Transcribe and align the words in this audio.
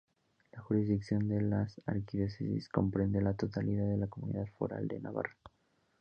La 0.51 0.59
jurisdicción 0.63 1.27
de 1.27 1.41
la 1.43 1.67
archidiócesis 1.85 2.69
comprende 2.69 3.21
la 3.21 3.35
totalidad 3.35 3.85
de 3.87 3.97
la 3.97 4.07
Comunidad 4.07 4.47
foral 4.57 4.87
de 4.87 4.99
Navarra. 4.99 5.37